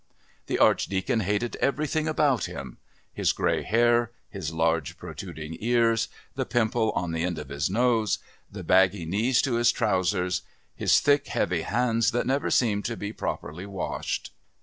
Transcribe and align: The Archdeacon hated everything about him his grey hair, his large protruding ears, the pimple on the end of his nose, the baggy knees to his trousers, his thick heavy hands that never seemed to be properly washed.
The 0.47 0.57
Archdeacon 0.57 1.19
hated 1.19 1.57
everything 1.57 2.07
about 2.07 2.45
him 2.45 2.79
his 3.13 3.31
grey 3.33 3.61
hair, 3.61 4.09
his 4.31 4.51
large 4.51 4.97
protruding 4.97 5.55
ears, 5.59 6.07
the 6.33 6.43
pimple 6.43 6.89
on 6.93 7.11
the 7.11 7.21
end 7.21 7.37
of 7.37 7.49
his 7.49 7.69
nose, 7.69 8.17
the 8.51 8.63
baggy 8.63 9.05
knees 9.05 9.43
to 9.43 9.57
his 9.57 9.71
trousers, 9.71 10.41
his 10.75 10.99
thick 10.99 11.27
heavy 11.27 11.61
hands 11.61 12.09
that 12.13 12.25
never 12.25 12.49
seemed 12.49 12.83
to 12.85 12.97
be 12.97 13.13
properly 13.13 13.67
washed. 13.67 14.31